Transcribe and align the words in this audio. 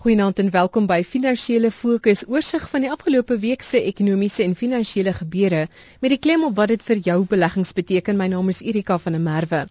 Goeienaand 0.00 0.38
en 0.40 0.46
welkom 0.50 0.86
by 0.88 1.02
Finansiële 1.04 1.68
Fokus, 1.70 2.22
oorsig 2.24 2.62
van 2.70 2.80
die 2.86 2.88
afgelope 2.88 3.36
week 3.42 3.60
se 3.60 3.82
ekonomiese 3.84 4.46
en 4.46 4.54
finansiële 4.56 5.12
gebeure 5.12 5.66
met 6.00 6.14
die 6.14 6.18
klem 6.18 6.46
op 6.46 6.54
wat 6.56 6.70
dit 6.72 6.86
vir 6.86 7.02
jou 7.08 7.16
beleggings 7.28 7.74
beteken. 7.76 8.16
My 8.16 8.30
naam 8.32 8.48
is 8.48 8.62
Erika 8.64 8.96
van 8.96 9.18
der 9.18 9.20
Merwe. 9.20 9.66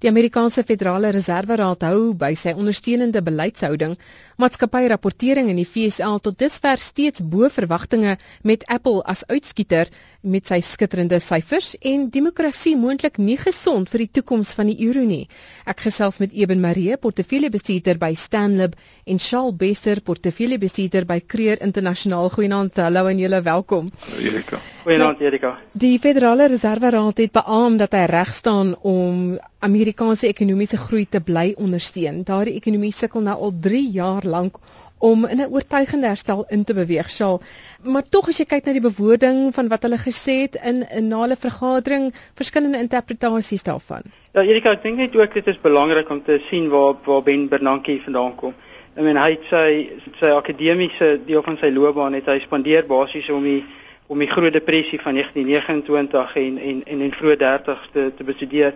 Die 0.00 0.08
Amerikaanse 0.08 0.62
Federale 0.64 1.10
Reserveraad 1.12 1.82
hou 1.84 2.14
by 2.16 2.30
sy 2.32 2.54
ondersteunende 2.56 3.20
beleidshouding. 3.20 3.98
Maatskappy-rapportering 4.40 5.50
in 5.52 5.58
die 5.60 5.66
FSA 5.68 6.14
tot 6.24 6.38
dusver 6.40 6.80
steeds 6.80 7.20
bo 7.20 7.50
verwagtinge 7.52 8.14
met 8.48 8.64
Apple 8.72 9.02
as 9.04 9.26
uitskieter 9.28 9.90
met 10.22 10.48
sy 10.48 10.62
skitterende 10.64 11.18
syfers 11.20 11.74
en 11.92 12.06
demokrasie 12.14 12.72
moontlik 12.80 13.20
nie 13.20 13.36
gesond 13.42 13.92
vir 13.92 14.06
die 14.06 14.08
toekoms 14.20 14.54
van 14.56 14.72
die 14.72 14.78
euro 14.86 15.04
nie. 15.04 15.26
Ek 15.68 15.84
gesels 15.84 16.16
met 16.24 16.32
Eben 16.32 16.64
Marie, 16.64 16.96
portefeuljebestuurder 16.96 18.00
by 18.00 18.14
Stanlib 18.16 18.80
en 19.04 19.20
Charles 19.20 19.60
Besser, 19.60 20.00
portefeuljebestuurder 20.00 21.04
by 21.04 21.20
Creer 21.20 21.60
Internasionaal. 21.60 22.32
Goeienaand, 22.32 22.80
hallo 22.80 23.04
en 23.12 23.20
julle 23.20 23.44
welkom. 23.44 23.92
Erika. 24.16 24.64
Goeienaand 24.88 25.20
Erika. 25.20 25.54
Die 25.76 25.98
Federale 26.00 26.48
Reserveraad 26.48 27.20
het 27.20 27.36
beamoen 27.36 27.76
dat 27.84 27.92
hy 27.92 28.08
reg 28.08 28.32
staan 28.32 28.78
om 28.80 29.36
Amerikaanse 29.60 30.28
ekonomiese 30.28 30.78
groei 30.80 31.04
te 31.04 31.20
bly 31.20 31.50
ondersteun. 31.60 32.22
Daardie 32.24 32.56
ekonomie 32.56 32.92
sukkel 32.96 33.24
nou 33.26 33.36
al 33.36 33.52
3 33.60 33.80
jaar 33.92 34.24
lank 34.24 34.56
om 35.00 35.26
in 35.26 35.40
'n 35.40 35.52
oortuigende 35.52 36.06
herstel 36.06 36.44
in 36.48 36.64
te 36.64 36.74
beweeg. 36.74 37.10
Sal, 37.10 37.40
maar 37.82 38.02
tog 38.08 38.28
as 38.28 38.38
jy 38.38 38.44
kyk 38.44 38.64
na 38.64 38.72
die 38.72 38.80
bewoording 38.80 39.54
van 39.54 39.68
wat 39.68 39.82
hulle 39.82 39.98
gesê 39.98 40.40
het 40.42 40.56
in 40.64 40.84
'n 40.84 41.08
nale 41.08 41.36
vergadering, 41.36 42.12
verskillende 42.34 42.78
interpretasies 42.78 43.62
daarvan. 43.62 44.02
Ja, 44.32 44.42
Erika, 44.42 44.70
ek 44.70 44.82
dink 44.82 44.96
net 44.96 45.16
ook 45.16 45.34
dit 45.34 45.46
is 45.46 45.60
belangrik 45.60 46.10
om 46.10 46.22
te 46.24 46.40
sien 46.50 46.68
waar 46.68 46.94
waar 47.04 47.22
Ben 47.22 47.48
Bernanke 47.48 48.00
vandaan 48.04 48.34
kom. 48.34 48.54
Ek 48.94 49.02
meen 49.02 49.16
hy 49.16 49.30
het 49.30 49.44
sy 49.50 49.90
sy 50.18 50.26
akademiese 50.26 51.20
deel 51.26 51.42
van 51.42 51.56
sy 51.60 51.70
loopbaan 51.70 52.12
het 52.12 52.26
hy 52.26 52.38
spandeer 52.40 52.86
basies 52.86 53.30
om 53.30 53.42
die 53.42 53.64
om 54.06 54.18
die 54.18 54.30
groot 54.30 54.52
depressie 54.52 55.00
van 55.00 55.14
1929 55.14 56.36
en 56.36 56.58
en 56.58 56.82
en 56.86 57.00
in 57.00 57.12
vroeë 57.12 57.36
30's 57.36 57.88
te 57.92 58.12
te 58.16 58.24
bestudeer. 58.24 58.74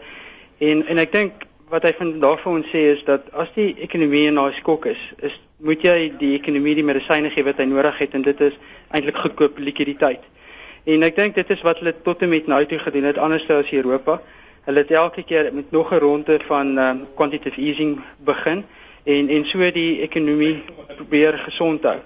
En 0.59 0.87
en 0.87 0.99
ek 0.99 1.13
dink 1.13 1.33
wat 1.69 1.83
hy 1.83 1.93
van 1.99 2.21
daarvan 2.21 2.63
sê 2.71 2.93
is 2.93 3.03
dat 3.05 3.33
as 3.33 3.49
die 3.55 3.75
ekonomie 3.83 4.31
na 4.31 4.47
'n 4.49 4.53
skok 4.53 4.87
is, 4.87 5.01
is 5.19 5.41
moet 5.59 5.83
jy 5.83 6.13
die 6.19 6.35
ekonomie 6.39 6.75
die 6.75 6.85
medisyne 6.85 7.31
gee 7.31 7.45
wat 7.45 7.59
hy 7.59 7.65
nodig 7.65 7.99
het 7.99 8.15
en 8.15 8.23
dit 8.23 8.41
is 8.41 8.55
eintlik 8.91 9.17
goedkoop 9.17 9.59
likwiditeit. 9.59 10.23
En 10.85 11.03
ek 11.03 11.17
dink 11.17 11.35
dit 11.35 11.51
is 11.51 11.63
wat 11.63 11.79
hulle 11.79 11.95
tot 12.05 12.23
en 12.23 12.29
met 12.29 12.47
nou 12.47 12.65
toe 12.67 12.79
gedoen 12.79 13.05
het 13.09 13.19
anders 13.19 13.49
as 13.49 13.73
Europa. 13.73 14.21
Hulle 14.65 14.79
het 14.79 14.91
elke 14.91 15.23
keer 15.23 15.51
met 15.55 15.71
nog 15.71 15.93
'n 15.93 15.99
ronde 15.99 16.41
van 16.47 16.79
um, 16.79 17.07
quantitative 17.15 17.61
easing 17.61 18.01
begin 18.25 18.65
en 19.05 19.29
en 19.29 19.45
so 19.45 19.71
die 19.71 20.01
ekonomie 20.01 20.63
probeer 20.97 21.39
gesond 21.39 21.83
hou. 21.83 21.99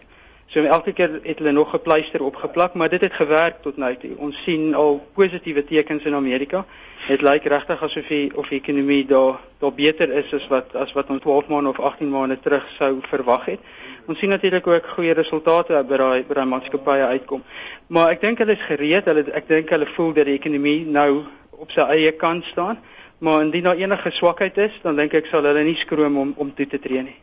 So 0.48 0.64
elke 0.64 0.94
keer 0.96 1.18
het 1.22 1.38
hulle 1.38 1.52
nog 1.52 1.74
'n 1.74 1.82
pleister 1.82 2.22
opgeplak, 2.22 2.74
maar 2.74 2.88
dit 2.88 3.00
het 3.00 3.12
gewerk 3.12 3.62
tot 3.62 3.76
nou 3.76 3.96
toe. 3.96 4.16
Ons 4.16 4.42
sien 4.42 4.74
al 4.74 5.06
positiewe 5.14 5.64
tekens 5.64 6.04
in 6.04 6.14
Amerika. 6.14 6.64
Dit 7.06 7.20
lyk 7.20 7.44
regtig 7.44 7.82
asof 7.82 8.06
die 8.06 8.36
of 8.36 8.48
die 8.48 8.60
ekonomie 8.60 9.06
daar 9.06 9.40
daar 9.58 9.72
beter 9.72 10.12
is 10.12 10.32
as 10.34 10.46
wat 10.48 10.74
as 10.74 10.92
wat 10.92 11.10
ons 11.10 11.20
12 11.20 11.48
maande 11.48 11.68
of 11.68 11.80
18 11.80 12.10
maande 12.10 12.40
terug 12.40 12.68
sou 12.78 12.98
verwag 13.00 13.44
het. 13.44 13.58
Ons 14.06 14.18
sien 14.18 14.28
natuurlik 14.28 14.66
ook 14.66 14.86
goeie 14.86 15.12
resultate 15.12 15.84
by 15.88 15.96
daai 15.96 16.24
by 16.24 16.34
daai 16.34 16.46
maatskappye 16.46 17.04
uitkom. 17.04 17.42
Maar 17.86 18.10
ek 18.10 18.20
dink 18.20 18.38
hulle 18.38 18.52
is 18.52 18.64
gereed. 18.64 19.04
Hulle 19.04 19.24
ek 19.32 19.48
dink 19.48 19.68
hulle 19.68 19.86
voel 19.86 20.12
dat 20.12 20.24
die 20.24 20.38
ekonomie 20.38 20.86
nou 20.86 21.24
op 21.50 21.70
sy 21.70 21.80
eie 21.80 22.12
kant 22.12 22.44
staan. 22.44 22.78
Maar 23.18 23.42
indien 23.42 23.62
daar 23.62 23.76
enige 23.76 24.10
swakheid 24.10 24.56
is, 24.56 24.80
dan 24.82 24.96
dink 24.96 25.12
ek 25.14 25.26
sal 25.26 25.44
hulle 25.44 25.62
nie 25.62 25.76
skroom 25.76 26.16
om 26.16 26.34
om 26.36 26.54
toe 26.54 26.66
te 26.66 26.78
tree 26.78 27.02
nie. 27.02 27.16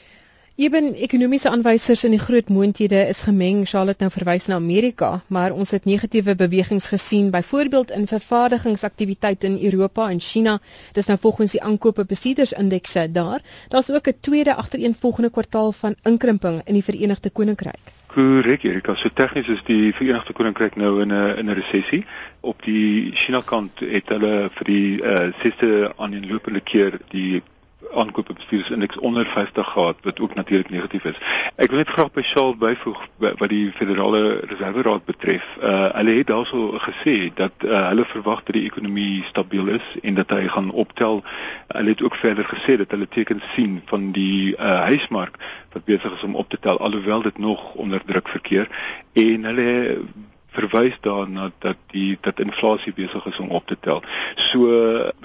Eben 0.56 0.94
ekonomiese 0.96 1.50
aanwysers 1.52 2.06
in 2.08 2.14
die 2.16 2.20
groot 2.20 2.48
moondhede 2.48 3.02
is 3.12 3.26
gemeng. 3.28 3.66
Charlotte 3.68 4.06
nou 4.06 4.08
verwys 4.14 4.46
na 4.48 4.56
Amerika, 4.56 5.10
maar 5.28 5.52
ons 5.52 5.74
het 5.76 5.84
negatiewe 5.84 6.36
bewegings 6.40 6.88
gesien 6.88 7.26
byvoorbeeld 7.34 7.90
in 7.92 8.06
vervaardigingsaktiwiteite 8.08 9.50
in 9.50 9.58
Europa 9.60 10.06
en 10.10 10.22
China. 10.24 10.54
Dis 10.96 11.12
nou 11.12 11.18
volgens 11.20 11.58
die 11.58 11.62
aankope 11.62 12.06
besiedersindekse 12.08 13.04
daar. 13.12 13.44
Daar's 13.68 13.90
ook 13.92 14.08
'n 14.08 14.16
tweede 14.20 14.56
agtereenvolgende 14.56 15.30
kwartaal 15.30 15.72
van 15.72 15.96
inkrimping 16.04 16.62
in 16.66 16.74
die 16.74 16.84
Verenigde 16.84 17.30
Koninkryk. 17.30 17.92
Korrek, 18.08 18.64
Erika. 18.64 18.96
So 18.96 19.10
tegnies 19.10 19.48
is 19.48 19.64
die 19.66 19.94
Verenigde 19.94 20.34
Koninkryk 20.34 20.76
nou 20.76 21.02
in 21.02 21.12
'n 21.12 21.38
in 21.38 21.50
'n 21.50 21.54
resessie. 21.54 22.06
Op 22.40 22.64
die 22.64 23.12
China 23.12 23.42
kant 23.46 23.80
het 23.80 24.10
hulle 24.10 24.50
vir 24.52 24.66
die 24.66 25.04
uh, 25.04 25.34
sesde 25.42 25.94
aaneenlopende 25.98 26.62
keer 26.62 27.00
die 27.10 27.44
aankope 27.94 28.34
bestuursindeks 28.34 28.98
onder 28.98 29.26
50 29.26 29.68
gehad 29.68 29.96
wat 30.02 30.20
ook 30.20 30.36
natuurlik 30.36 30.70
negatief 30.70 31.04
is. 31.04 31.18
Ek 31.56 31.70
wil 31.70 31.78
net 31.78 31.90
graag 31.90 32.12
by 32.12 32.22
Shaal 32.22 32.56
byvoeg 32.56 33.02
wat 33.18 33.50
die 33.50 33.72
Federale 33.72 34.40
Reserveraad 34.40 35.06
betref. 35.06 35.46
Uh 35.62 35.92
hulle 35.96 36.18
het 36.18 36.28
daarso 36.28 36.80
gesê 36.80 37.34
dat 37.34 37.52
uh, 37.64 37.88
hulle 37.88 38.06
verwag 38.06 38.44
dat 38.44 38.56
die 38.56 38.66
ekonomie 38.66 39.24
stabiel 39.24 39.68
is 39.68 39.86
en 40.02 40.16
dat 40.16 40.30
hy 40.30 40.48
gaan 40.48 40.72
optel. 40.72 41.24
Hulle 41.68 41.90
het 41.90 42.04
ook 42.04 42.16
verder 42.16 42.46
gesê 42.46 42.78
dat 42.78 42.92
hulle 42.92 43.08
tekens 43.08 43.44
sien 43.54 43.82
van 43.86 44.12
die 44.12 44.56
uh 44.56 44.82
huismark 44.90 45.40
wat 45.72 45.86
besig 45.86 46.14
is 46.14 46.24
om 46.24 46.36
op 46.36 46.50
te 46.50 46.60
tel 46.60 46.80
alhoewel 46.80 47.22
dit 47.22 47.38
nog 47.38 47.74
onder 47.74 48.02
druk 48.06 48.28
verkeer 48.28 48.68
en 49.14 49.44
hulle 49.44 49.98
verwys 50.56 50.98
daarna 51.02 51.52
dat 51.60 51.78
die 51.94 52.18
dat 52.22 52.40
inflasie 52.40 52.94
besig 52.94 53.26
is 53.26 53.40
om 53.44 53.50
op 53.50 53.68
te 53.68 53.78
tel. 53.80 54.02
So 54.36 54.72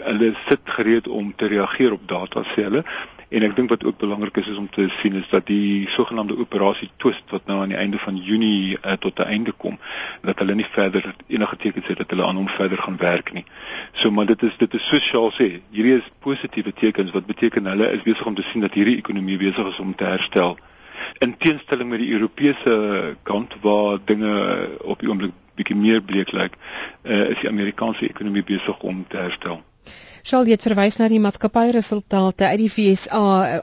hulle 0.02 0.34
sit 0.48 0.76
gereed 0.76 1.08
om 1.08 1.32
te 1.36 1.46
reageer 1.46 1.96
op 1.96 2.06
data 2.08 2.44
sê 2.52 2.68
hulle. 2.68 2.84
En 3.30 3.44
ek 3.46 3.52
dink 3.54 3.70
wat 3.70 3.84
ook 3.86 3.98
belangrik 4.02 4.40
is 4.42 4.48
is 4.50 4.56
om 4.58 4.66
te 4.74 4.88
sien 4.98 5.14
is 5.14 5.28
dat 5.30 5.46
die 5.46 5.86
sogenaamde 5.88 6.34
operasie 6.42 6.88
twist 6.96 7.30
wat 7.30 7.44
nou 7.46 7.60
aan 7.62 7.70
die 7.70 7.78
einde 7.78 7.98
van 8.02 8.16
Junie 8.18 8.74
uh, 8.74 8.96
tot 8.98 9.20
'n 9.22 9.30
einde 9.34 9.52
kom, 9.52 9.78
dat 10.22 10.38
hulle 10.42 10.54
nie 10.54 10.66
verder 10.70 11.14
enige 11.26 11.56
tekens 11.56 11.86
het 11.86 12.02
dat 12.02 12.10
hulle 12.10 12.26
aan 12.26 12.40
hom 12.42 12.48
verder 12.48 12.78
gaan 12.78 12.96
werk 12.96 13.32
nie. 13.32 13.44
So 13.92 14.10
maar 14.10 14.26
dit 14.26 14.42
is 14.42 14.56
dit 14.56 14.74
is 14.74 14.88
sosiaal 14.88 15.30
sê, 15.30 15.60
hierdie 15.70 15.94
is 16.00 16.10
positiewe 16.18 16.72
tekens 16.72 17.10
wat 17.10 17.26
beteken 17.26 17.70
hulle 17.70 17.92
is 17.92 18.02
besig 18.02 18.26
om 18.26 18.34
te 18.34 18.42
sien 18.42 18.66
dat 18.66 18.74
hierdie 18.74 18.96
ekonomie 18.96 19.38
besig 19.38 19.66
is 19.66 19.78
om 19.78 19.94
te 19.94 20.04
herstel 20.04 20.58
in 21.18 21.36
teenstelling 21.36 21.90
met 21.90 22.02
die 22.02 22.12
Europese 22.12 23.16
kant 23.22 23.56
waar 23.62 23.98
dinge 24.04 24.34
op 24.82 25.00
die 25.00 25.08
oomblik 25.08 25.36
bietjie 25.60 25.76
meer 25.76 26.00
bleek 26.02 26.32
lyk, 26.32 26.56
uh, 27.04 27.26
is 27.32 27.40
die 27.42 27.50
Amerikaanse 27.50 28.08
ekonomie 28.08 28.44
besig 28.46 28.80
om 28.86 29.04
te 29.08 29.20
herstel. 29.20 29.60
Sal 30.30 30.44
jy 30.50 30.56
verwys 30.60 30.98
na 31.00 31.06
die 31.08 31.18
maatskappyresultate 31.24 32.44
uit 32.50 32.58
die 32.60 32.68
FSA 32.68 33.20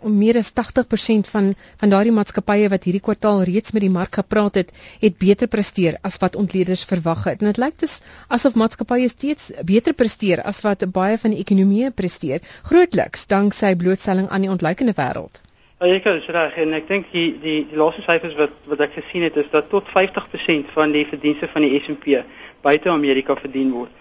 om 0.09 0.15
meer 0.21 0.39
as 0.39 0.49
80% 0.57 1.29
van 1.29 1.51
van 1.83 1.93
daardie 1.93 2.13
maatskappye 2.15 2.71
wat 2.73 2.87
hierdie 2.89 3.03
kwartaal 3.07 3.43
reeds 3.49 3.75
met 3.77 3.85
die 3.85 3.91
mark 3.93 4.17
gepraat 4.19 4.57
het, 4.61 4.73
het 5.03 5.19
beter 5.21 5.51
presteer 5.53 5.99
as 6.09 6.17
wat 6.23 6.39
ontleeders 6.43 6.85
verwag 6.89 7.27
het. 7.29 7.45
En 7.45 7.51
dit 7.51 7.61
lyk 7.61 7.77
dus 7.85 7.99
asof 8.39 8.57
maatskappye 8.57 9.09
steeds 9.13 9.51
beter 9.73 9.93
presteer 9.93 10.41
as 10.53 10.63
wat 10.65 10.87
baie 10.97 11.21
van 11.21 11.35
die 11.37 11.43
ekonomieë 11.45 11.93
presteer, 12.01 12.41
grootliks 12.71 13.29
danksy 13.29 13.75
blootstelling 13.83 14.31
aan 14.33 14.47
die 14.47 14.53
ontluikende 14.57 14.97
wêreld. 14.97 15.43
Ja, 15.77 15.91
ek 15.93 16.07
is 16.09 16.25
reg 16.33 16.55
en 16.57 16.71
ek 16.73 16.87
dink 16.89 17.11
die 17.13 17.27
die 17.37 17.59
die 17.69 17.77
laaste 17.77 18.01
syfers 18.01 18.33
wat 18.39 18.53
wat 18.65 18.79
ek 18.81 18.95
gesien 18.95 19.21
het 19.27 19.35
is 19.37 19.49
dat 19.51 19.67
tot 19.69 19.85
50% 19.93 20.71
van 20.73 20.95
die 20.95 21.03
verdienste 21.05 21.45
van 21.51 21.61
die 21.61 21.77
S&P 21.77 22.23
buite 22.65 22.89
Amerika 22.89 23.35
verdien 23.37 23.69
word. 23.75 23.91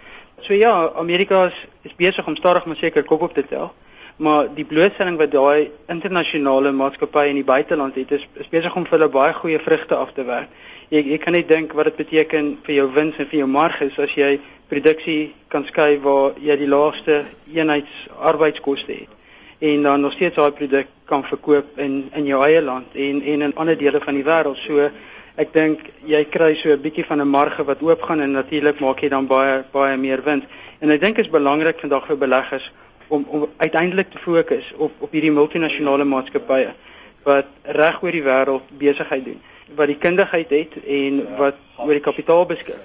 So 0.40 0.56
ja, 0.56 0.70
Amerika 0.96 1.42
is, 1.50 1.58
is 1.84 1.92
besig 1.98 2.24
om 2.24 2.38
stadig 2.40 2.64
maar 2.64 2.80
seker 2.80 3.04
kop 3.04 3.26
op 3.28 3.36
te 3.36 3.44
tel, 3.44 3.68
maar 4.16 4.48
die 4.56 4.64
blootstelling 4.64 5.20
wat 5.20 5.34
daai 5.36 5.68
internasionale 5.92 6.72
maatskappye 6.72 7.34
in 7.34 7.42
die 7.42 7.50
buiteland 7.52 8.00
het 8.00 8.16
is, 8.22 8.24
is 8.40 8.48
besig 8.56 8.72
om 8.72 8.88
vir 8.88 8.96
hulle 8.96 9.12
baie 9.12 9.36
goeie 9.42 9.60
vrugte 9.60 10.00
af 10.00 10.16
te 10.16 10.24
werk. 10.24 10.48
Jy 10.88 11.04
jy 11.12 11.20
kan 11.20 11.36
net 11.36 11.52
dink 11.52 11.76
wat 11.76 11.92
dit 11.92 12.00
beteken 12.06 12.54
vir 12.64 12.78
jou 12.80 12.88
wins 12.96 13.20
en 13.20 13.28
vir 13.28 13.42
jou 13.42 13.52
marges 13.60 14.00
as 14.00 14.16
jy 14.16 14.38
produksie 14.72 15.34
kan 15.52 15.68
skei 15.68 16.00
waar 16.00 16.40
jy 16.40 16.56
die 16.56 16.72
laagste 16.72 17.26
eenheids 17.52 18.06
arbeidskoste 18.16 19.02
het 19.04 19.12
en 19.60 19.82
dan 19.82 20.00
nog 20.00 20.12
steeds 20.16 20.40
daai 20.40 20.52
produk 20.56 20.95
kan 21.06 21.24
verkoop 21.24 21.78
in 21.78 22.10
in 22.14 22.26
jou 22.26 22.42
eie 22.44 22.62
land 22.62 22.94
en 22.94 23.22
en 23.22 23.42
in 23.42 23.54
ander 23.54 23.78
dele 23.78 24.00
van 24.00 24.14
die 24.14 24.24
wêreld. 24.24 24.58
So 24.58 24.90
ek 25.36 25.52
dink 25.52 25.90
jy 26.08 26.24
kry 26.24 26.54
so 26.54 26.70
'n 26.72 26.82
bietjie 26.82 27.04
van 27.04 27.20
'n 27.20 27.28
marge 27.28 27.64
wat 27.64 27.82
oopgaan 27.82 28.20
en 28.20 28.32
natuurlik 28.32 28.80
maak 28.80 29.00
jy 29.00 29.08
dan 29.08 29.26
baie 29.26 29.64
baie 29.72 29.96
meer 29.96 30.22
wins. 30.22 30.44
En 30.80 30.90
ek 30.90 31.00
dink 31.00 31.18
is 31.18 31.30
belangrik 31.30 31.80
vandag 31.80 32.06
vir 32.06 32.16
beleggers 32.16 32.72
om 33.08 33.24
om 33.28 33.46
uiteindelik 33.56 34.10
te 34.10 34.18
fokus 34.18 34.72
op 34.76 34.92
op 34.98 35.12
hierdie 35.12 35.32
multinasjonale 35.32 36.04
maatskappye 36.04 36.74
wat 37.22 37.46
reg 37.62 38.02
oor 38.02 38.12
die 38.12 38.22
wêreld 38.22 38.62
besigheid 38.78 39.24
doen, 39.24 39.40
wat 39.74 39.86
die 39.86 39.98
kundigheid 39.98 40.50
het 40.50 40.76
en 40.86 41.36
wat 41.38 41.56
oor 41.76 41.92
die 41.92 42.00
kapitaal 42.00 42.46
beskik 42.46 42.82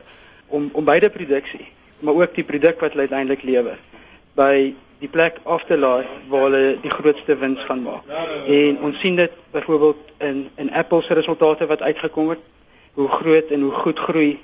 om 0.47 0.69
om 0.73 0.85
beide 0.85 1.09
produksie, 1.09 1.67
maar 1.99 2.13
ook 2.13 2.35
die 2.35 2.43
produk 2.43 2.79
wat 2.79 2.91
hulle 2.91 3.07
uiteindelik 3.07 3.43
lewer 3.43 3.77
by 4.35 4.73
die 5.01 5.09
plek 5.09 5.39
af 5.43 5.65
te 5.65 5.77
laai 5.77 6.05
waar 6.29 6.47
hulle 6.47 6.77
die 6.81 6.93
grootste 6.93 7.37
wins 7.41 7.63
gaan 7.65 7.81
maak. 7.81 8.05
En 8.47 8.77
ons 8.85 8.99
sien 8.99 9.15
dit 9.17 9.31
byvoorbeeld 9.51 9.97
in 10.17 10.49
in 10.55 10.71
Apple 10.71 11.01
se 11.01 11.13
resultate 11.13 11.67
wat 11.67 11.81
uitgekom 11.81 12.29
het, 12.29 12.43
hoe 12.93 13.07
groot 13.07 13.49
en 13.49 13.61
hoe 13.61 13.71
goed 13.71 13.99
groei 13.99 14.39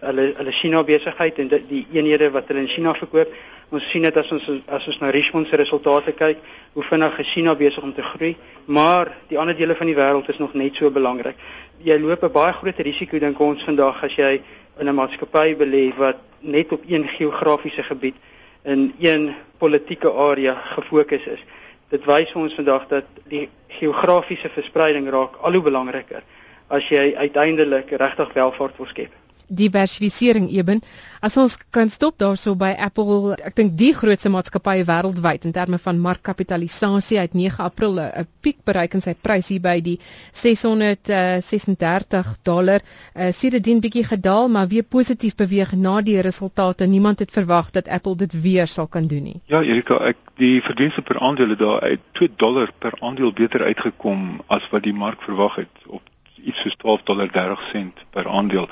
hulle 0.00 0.32
hulle 0.36 0.52
China 0.52 0.82
besigheid 0.84 1.38
en 1.38 1.48
die, 1.48 1.62
die 1.68 1.86
eenhede 1.92 2.30
wat 2.30 2.48
hulle 2.48 2.60
in 2.66 2.74
China 2.74 2.94
verkoop, 2.94 3.30
Ons 3.70 3.86
sien 3.86 4.02
dit 4.02 4.16
as 4.18 4.30
ons 4.34 4.46
as 4.66 4.86
ons 4.90 4.96
na 4.98 5.12
Richmond 5.14 5.46
se 5.46 5.58
resultate 5.58 6.10
kyk, 6.18 6.40
hoe 6.74 6.82
vinnig 6.82 7.18
China 7.30 7.52
besig 7.54 7.84
om 7.86 7.92
te 7.94 8.02
groei, 8.02 8.32
maar 8.66 9.12
die 9.30 9.38
ander 9.38 9.54
dele 9.54 9.76
van 9.78 9.86
die 9.86 9.94
wêreld 9.94 10.26
is 10.32 10.40
nog 10.42 10.56
net 10.58 10.74
so 10.74 10.90
belangrik. 10.90 11.38
Jy 11.86 11.98
loop 12.02 12.24
'n 12.24 12.32
baie 12.32 12.52
groot 12.52 12.78
risiko 12.78 13.18
dink 13.18 13.38
ons 13.38 13.62
vandag 13.62 14.02
as 14.02 14.16
jy 14.16 14.42
in 14.80 14.88
'n 14.88 14.94
maatskappy 14.94 15.54
belê 15.54 15.94
wat 15.96 16.18
net 16.40 16.72
op 16.72 16.82
een 16.88 17.06
geografiese 17.06 17.82
gebied 17.82 18.16
in 18.62 18.94
een 18.98 19.34
politieke 19.58 20.12
area 20.12 20.54
gefokus 20.54 21.26
is. 21.26 21.44
Dit 21.88 22.04
wys 22.04 22.32
ons 22.38 22.54
vandag 22.54 22.86
dat 22.88 23.04
die 23.28 23.48
geografiese 23.68 24.48
verspreiding 24.48 25.10
raak 25.10 25.40
al 25.40 25.52
hoe 25.52 25.62
belangriker 25.62 26.22
as 26.70 26.86
jy 26.88 27.14
uiteindelik 27.16 27.90
regtig 27.90 28.32
welvaart 28.32 28.76
wil 28.78 28.86
skep 28.86 29.19
diversifisering 29.50 30.48
eben. 30.54 30.80
As 31.20 31.36
ons 31.36 31.58
kan 31.74 31.90
stop 31.92 32.16
daarso 32.18 32.54
by 32.56 32.70
Apple, 32.80 33.34
ek 33.44 33.56
dink 33.58 33.74
die 33.76 33.90
grootste 33.96 34.30
maatskappy 34.32 34.78
wêreldwyd 34.88 35.44
in 35.44 35.52
terme 35.52 35.78
van 35.82 36.00
markkapitalisasie 36.00 37.18
uit 37.20 37.34
9 37.36 37.64
April 37.64 38.00
'n 38.00 38.26
piek 38.40 38.62
bereik 38.64 38.94
in 38.94 39.04
sy 39.04 39.14
prys 39.14 39.50
hier 39.52 39.60
by 39.60 39.80
die 39.80 39.98
636 40.32 42.26
uh, 42.26 42.38
dollar. 42.42 42.80
Uh, 43.14 43.30
Sedertdien 43.32 43.80
bietjie 43.80 44.04
gedaal, 44.04 44.48
maar 44.48 44.68
weer 44.68 44.82
positief 44.82 45.34
beweeg 45.36 45.74
na 45.76 46.00
die 46.00 46.20
resultate. 46.20 46.86
Niemand 46.86 47.18
het 47.18 47.30
verwag 47.30 47.70
dat 47.70 47.88
Apple 47.88 48.16
dit 48.16 48.40
weer 48.42 48.66
sal 48.66 48.86
kan 48.86 49.06
doen 49.06 49.22
nie. 49.22 49.40
Ja, 49.46 49.62
Erika, 49.62 50.00
ek 50.00 50.16
die 50.40 50.62
verdienste 50.62 51.02
per 51.02 51.20
aandeel 51.20 51.48
het 51.48 51.58
daar 51.58 51.80
uit 51.80 52.00
2 52.12 52.30
dollar 52.36 52.72
per 52.78 52.96
aandeel 53.00 53.32
beter 53.32 53.62
uitgekom 53.62 54.40
as 54.46 54.68
wat 54.70 54.82
die 54.82 54.94
mark 54.94 55.22
verwag 55.22 55.60
het 55.60 55.84
op 55.86 56.09
iets 56.44 56.60
soos 56.60 56.76
12 56.76 57.02
dollar 57.02 57.30
30 57.32 57.68
sent 57.72 58.04
per 58.10 58.28
aandeel 58.28 58.68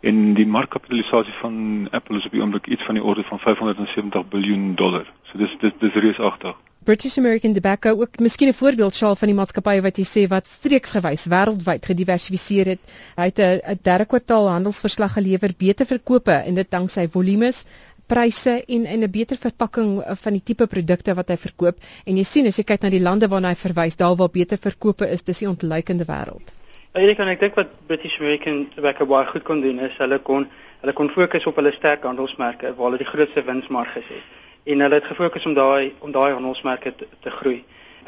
en 0.00 0.34
die 0.34 0.46
markkapitalisasie 0.46 1.36
van 1.42 1.88
Apple 1.90 2.18
is 2.18 2.26
op 2.26 2.32
die 2.32 2.42
oomblik 2.42 2.66
iets 2.66 2.84
van 2.84 2.94
die 2.94 3.04
orde 3.04 3.22
van 3.22 3.38
570 3.38 4.24
miljard 4.32 4.76
dollar. 4.76 5.06
So 5.30 5.38
dis 5.38 5.56
dis 5.60 5.72
dis 5.78 6.02
reusagtig. 6.06 6.56
British 6.84 7.18
American 7.18 7.52
Tobacco 7.52 7.90
ook 8.00 8.18
miskien 8.18 8.48
'n 8.48 8.54
voorbeeld 8.54 8.94
sal 8.94 9.16
van 9.16 9.28
die 9.28 9.36
maatskappye 9.36 9.82
wat 9.82 9.98
jy 9.98 10.04
sê 10.04 10.28
wat 10.28 10.46
streeksgewys 10.46 11.26
wêreldwyd 11.28 11.86
gediversifiseer 11.86 12.66
het. 12.66 12.80
Hy 13.16 13.24
het 13.24 13.38
'n 13.38 13.78
derde 13.82 14.06
kwartaal 14.06 14.48
handelsverslag 14.48 15.12
gelewer, 15.12 15.52
beter 15.58 15.86
verkope 15.86 16.32
en 16.32 16.54
dit 16.54 16.70
danksy 16.70 17.08
volumes 17.08 17.66
pryse 18.06 18.64
en 18.66 18.86
en 18.86 19.02
'n 19.02 19.10
beter 19.10 19.36
verpakking 19.36 19.90
van 20.22 20.32
die 20.32 20.42
tipe 20.42 20.66
produkte 20.66 21.14
wat 21.14 21.28
hy 21.28 21.36
verkoop 21.36 21.76
en 22.04 22.16
jy 22.16 22.24
sien 22.24 22.46
as 22.46 22.56
jy 22.56 22.64
kyk 22.64 22.82
na 22.82 22.90
die 22.90 23.06
lande 23.08 23.28
waarna 23.28 23.52
hy 23.52 23.58
verwys 23.60 23.96
daar 23.96 24.16
waar 24.16 24.32
beter 24.40 24.58
verkope 24.58 25.10
is 25.16 25.22
dis 25.22 25.38
die 25.38 25.48
ontluikende 25.48 26.04
wêreld. 26.04 26.59
Eintlik 26.90 27.20
kan 27.20 27.28
ek 27.30 27.38
dink 27.38 27.54
wat 27.54 27.68
British 27.86 28.16
American 28.18 28.64
Tobacco 28.74 29.04
baie 29.06 29.26
goed 29.28 29.44
kon 29.46 29.60
doen 29.62 29.76
is 29.86 29.94
hulle 30.02 30.16
kon 30.26 30.48
hulle 30.80 30.94
kon 30.98 31.10
fokus 31.14 31.44
op 31.46 31.60
hulle 31.60 31.70
sterk 31.70 32.02
handelsmerke 32.02 32.72
waar 32.74 32.88
hulle 32.88 32.98
die 32.98 33.06
grootste 33.06 33.44
winsmarges 33.46 34.08
het 34.10 34.72
en 34.74 34.82
hulle 34.82 34.98
het 34.98 35.06
gefokus 35.06 35.46
om 35.46 35.54
daai 35.54 35.92
om 36.02 36.10
daai 36.10 36.32
handelsmerke 36.32 36.90
te, 36.96 37.06
te 37.22 37.30
groei. 37.30 37.60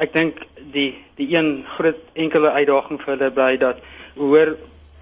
Ek 0.02 0.10
dink 0.16 0.42
die 0.74 0.88
die 1.20 1.28
een 1.30 1.52
groot 1.76 2.02
enkele 2.24 2.50
uitdaging 2.58 2.98
vir 3.04 3.12
hulle 3.14 3.30
bly 3.38 3.52
dat 3.62 3.86
hoor 4.18 4.56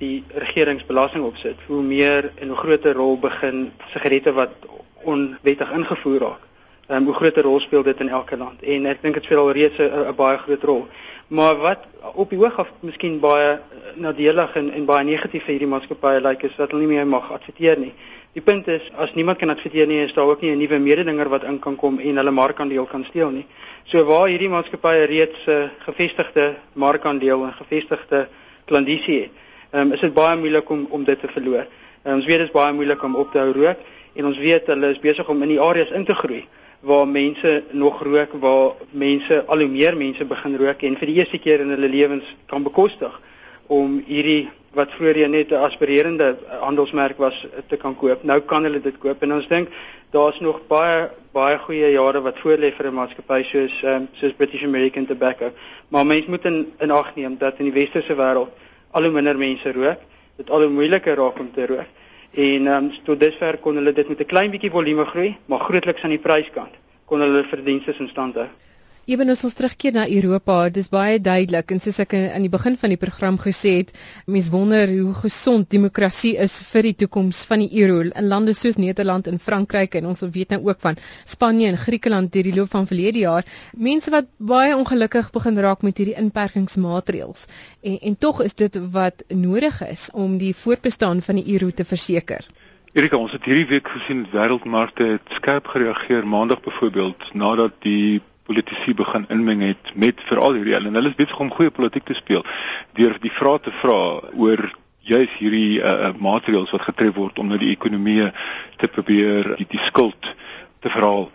die 0.05 0.19
regeringsbelasting 0.45 1.25
opsit, 1.25 1.65
hoe 1.73 1.81
meer 1.81 2.29
en 2.37 2.53
hoe 2.53 2.61
groter 2.61 3.01
rol 3.01 3.17
begin 3.25 3.71
sigarette 3.95 4.37
wat 4.37 4.69
onwettig 5.09 5.73
ingevoer 5.81 6.21
raak 6.27 6.50
um, 6.91 7.05
hoe 7.05 7.15
groot 7.15 7.37
'n 7.37 7.41
rol 7.41 7.61
speel 7.61 7.83
dit 7.83 8.01
in 8.01 8.09
elke 8.09 8.37
land 8.37 8.63
en 8.63 8.87
ek 8.87 9.03
dink 9.03 9.15
dit 9.15 9.25
speel 9.25 9.39
al 9.39 9.53
reeds 9.53 9.79
'n 9.79 10.15
baie 10.17 10.39
groot 10.39 10.63
rol. 10.63 10.87
Maar 11.29 11.57
wat 11.57 11.79
op 12.15 12.31
die 12.31 12.39
hoog 12.39 12.59
af 12.59 12.69
miskien 12.81 13.21
baie 13.21 13.51
eh, 13.51 13.59
nadelig 13.95 14.55
en 14.55 14.73
en 14.73 14.85
baie 14.85 15.05
negatief 15.05 15.45
vir 15.45 15.53
hierdie 15.55 15.69
maatskappye 15.69 16.21
lyk 16.21 16.25
like, 16.25 16.47
is 16.47 16.57
dat 16.57 16.71
hulle 16.71 16.87
nie 16.87 16.95
meer 16.95 17.07
mag 17.07 17.33
adverteer 17.33 17.79
nie. 17.79 17.93
Die 18.33 18.43
punt 18.43 18.69
is 18.69 18.91
as 18.97 19.15
niemand 19.15 19.39
kan 19.39 19.51
adverteer 19.51 19.87
nie, 19.87 20.03
is 20.05 20.13
daar 20.13 20.27
ook 20.27 20.41
nie 20.41 20.51
'n 20.51 20.59
nuwe 20.59 20.79
mededinger 20.79 21.29
wat 21.29 21.45
in 21.45 21.59
kan 21.59 21.77
kom 21.77 21.99
en 21.99 22.17
hulle 22.17 22.31
markandeel 22.31 22.85
kan 22.85 23.05
steel 23.05 23.31
nie. 23.31 23.47
So 23.85 24.05
waar 24.05 24.29
hierdie 24.29 24.49
maatskappye 24.49 25.05
reeds 25.05 25.47
'n 25.47 25.51
uh, 25.51 25.69
gevestigde 25.79 26.55
markandeel 26.73 27.45
en 27.45 27.53
gevestigde 27.53 28.29
klandisie 28.65 29.21
het, 29.21 29.31
um, 29.73 29.93
is 29.93 30.01
dit 30.01 30.15
baie 30.15 30.37
moeilik 30.37 30.71
om 30.71 30.87
om 30.91 31.05
dit 31.05 31.21
te 31.21 31.29
verloor. 31.29 31.67
Um, 32.05 32.15
ons 32.15 32.27
weet 32.27 32.39
dit 32.39 32.47
is 32.47 32.53
baie 32.53 32.73
moeilik 32.73 33.03
om 33.03 33.15
op 33.15 33.33
te 33.33 33.39
hou 33.39 33.53
rook 33.53 33.79
en 34.15 34.27
ons 34.27 34.39
weet 34.39 34.67
hulle 34.67 34.91
is 34.91 34.99
besig 34.99 35.29
om 35.29 35.43
in 35.43 35.49
die 35.49 35.61
areas 35.61 35.91
in 35.91 36.05
te 36.05 36.15
groei 36.15 36.47
waar 36.81 37.09
mense 37.09 37.63
nog 37.71 38.03
rook, 38.03 38.33
waar 38.41 38.73
mense 38.91 39.45
al 39.47 39.59
hoe 39.59 39.69
meer 39.69 39.97
mense 39.97 40.25
begin 40.25 40.57
rook 40.57 40.83
en 40.83 40.97
vir 40.97 41.11
die 41.11 41.17
eerste 41.21 41.39
keer 41.39 41.61
in 41.61 41.75
hulle 41.75 41.89
lewens 41.89 42.25
kan 42.49 42.65
bekostig 42.65 43.21
om 43.69 43.99
hierdie 44.07 44.49
wat 44.73 44.93
vroeër 44.97 45.29
net 45.29 45.51
'n 45.53 45.63
aspirerende 45.67 46.37
handelsmerk 46.61 47.19
was 47.19 47.47
te 47.69 47.77
kan 47.77 47.97
koop. 47.97 48.25
Nou 48.25 48.41
kan 48.41 48.63
hulle 48.65 48.81
dit 48.81 48.99
koop 48.99 49.23
en 49.23 49.33
ons 49.33 49.49
dink 49.49 49.69
daar's 50.11 50.41
nog 50.41 50.61
baie 50.69 51.11
baie 51.33 51.59
goeie 51.59 51.93
jare 51.93 52.21
wat 52.21 52.39
voor 52.39 52.57
lê 52.57 52.73
vir 52.73 52.87
'n 52.87 52.95
maatskappy 52.95 53.43
soos 53.43 53.83
um, 53.83 54.09
soos 54.13 54.33
British 54.33 54.65
American 54.65 55.07
Tobacco. 55.07 55.53
Maar 55.89 56.07
mense 56.07 56.31
moet 56.31 56.45
in, 56.45 56.73
in 56.81 56.91
ag 56.91 57.15
neem 57.17 57.37
dat 57.39 57.59
in 57.59 57.65
die 57.65 57.81
westerse 57.81 58.15
wêreld 58.15 58.49
al 58.91 59.03
hoe 59.03 59.13
minder 59.13 59.39
mense 59.39 59.73
rook, 59.73 59.99
dit 60.37 60.51
al 60.51 60.61
hoe 60.61 60.71
moeiliker 60.71 61.17
raak 61.17 61.39
om 61.39 61.53
te 61.53 61.67
rook 61.67 61.87
en 62.33 62.67
um, 62.67 62.91
tot 63.05 63.21
dusver 63.21 63.59
kon 63.59 63.75
hulle 63.75 63.93
dit 63.93 64.09
met 64.09 64.21
'n 64.21 64.27
klein 64.27 64.51
bietjie 64.51 64.71
volume 64.71 65.05
groei, 65.05 65.37
maar 65.47 65.61
grootliks 65.61 66.03
aan 66.03 66.17
die 66.17 66.19
pryskant 66.19 66.75
kon 67.05 67.21
hulle 67.21 67.45
verdienste 67.45 67.95
in 67.99 68.09
stand 68.09 68.35
hou. 68.35 68.47
Ewen 69.11 69.33
as 69.33 69.41
ons 69.43 69.57
terugkeer 69.59 69.91
na 69.97 70.05
Europa, 70.07 70.69
dis 70.71 70.87
baie 70.93 71.17
duidelik 71.19 71.73
en 71.75 71.81
soos 71.83 71.97
ek 72.05 72.13
aan 72.15 72.45
die 72.47 72.51
begin 72.53 72.77
van 72.79 72.93
die 72.93 72.99
program 73.01 73.41
gesê 73.43 73.73
het, 73.81 73.89
mense 74.31 74.53
wonder 74.53 74.93
hoe 74.93 75.17
gesond 75.25 75.67
demokrasie 75.75 76.37
is 76.45 76.61
vir 76.69 76.87
die 76.87 76.93
toekoms 77.01 77.41
van 77.51 77.65
die 77.65 77.81
euro 77.83 78.05
in 78.07 78.29
lande 78.31 78.55
soos 78.55 78.79
Nederland 78.79 79.27
en 79.27 79.43
Frankryk 79.43 79.99
en 79.99 80.07
ons 80.13 80.23
weet 80.37 80.55
nou 80.55 80.61
ook 80.69 80.79
van 80.87 81.01
Spanje 81.27 81.73
en 81.73 81.81
Griekeland 81.89 82.31
deur 82.31 82.47
die 82.53 82.55
loop 82.61 82.71
van 82.77 82.87
verlede 82.87 83.25
jaar, 83.25 83.51
mense 83.75 84.15
wat 84.15 84.31
baie 84.39 84.79
ongelukkig 84.79 85.35
begin 85.35 85.59
raak 85.59 85.83
met 85.83 85.99
hierdie 85.99 86.19
inperkingsmaatreëls. 86.23 87.49
En 87.83 87.99
en 88.13 88.19
tog 88.29 88.47
is 88.47 88.55
dit 88.55 88.79
wat 88.95 89.27
nodig 89.27 89.83
is 89.91 90.07
om 90.15 90.39
die 90.39 90.55
voortbestaan 90.55 91.19
van 91.19 91.43
die 91.43 91.49
euro 91.59 91.75
te 91.75 91.83
verseker. 91.85 92.47
Erika, 92.95 93.19
ons 93.19 93.35
het 93.35 93.43
hierdie 93.47 93.67
week 93.75 93.91
gesien 93.91 94.29
wêreldmarkte 94.31 95.17
het 95.17 95.39
skerp 95.43 95.67
gereageer 95.75 96.27
maandag 96.27 96.63
byvoorbeeld 96.63 97.35
nadat 97.35 97.75
die 97.83 98.23
politici 98.51 98.95
begin 98.99 99.29
inmeng 99.31 99.63
het 99.63 99.95
met 99.95 100.21
veral 100.27 100.59
hierdie 100.59 100.75
en 100.75 100.91
hulle 100.91 101.13
is 101.13 101.19
besig 101.19 101.39
om 101.39 101.53
goeie 101.55 101.71
politiek 101.71 102.07
te 102.09 102.19
speel 102.19 102.43
deur 102.99 103.15
die 103.23 103.31
vrae 103.31 103.63
te 103.63 103.75
vra 103.83 103.99
oor 104.35 104.65
juis 105.07 105.33
hierdie 105.39 105.81
uh, 105.81 106.11
maatreëls 106.19 106.73
wat 106.75 106.89
getref 106.89 107.15
word 107.17 107.39
om 107.39 107.51
nou 107.51 107.59
die 107.61 107.71
ekonomie 107.75 108.31
te 108.81 108.89
probeer 108.91 109.55
die, 109.61 109.69
die 109.71 109.85
skuld 109.87 110.35
te 110.81 110.91
verhaal. 110.91 111.29